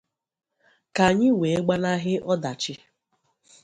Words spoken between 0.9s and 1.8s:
ka anyị wee